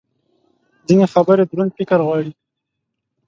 ځینې 0.87 1.05
خبرې 1.13 1.43
دروند 1.51 1.71
فکر 1.77 1.99
غواړي. 2.07 2.31